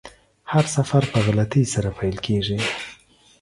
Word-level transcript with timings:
هر 0.51 0.65
سفر 0.75 1.01
په 1.11 1.17
غلطۍ 1.25 1.63
سره 1.73 1.89
پیل 1.97 2.15
کیږي. 2.25 2.57